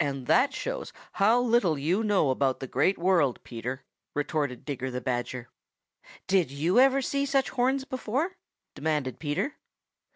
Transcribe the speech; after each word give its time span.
"And 0.00 0.26
that 0.26 0.52
shows 0.52 0.92
how 1.12 1.40
little 1.40 1.78
you 1.78 2.02
know 2.02 2.30
about 2.30 2.58
the 2.58 2.66
Great 2.66 2.98
World, 2.98 3.38
Peter," 3.44 3.84
retorted 4.16 4.64
Digger 4.64 4.90
the 4.90 5.00
Badger. 5.00 5.48
"Did 6.26 6.50
you 6.50 6.80
ever 6.80 7.00
see 7.00 7.24
such 7.24 7.50
horns 7.50 7.84
before?" 7.84 8.36
demanded 8.74 9.20
Peter. 9.20 9.60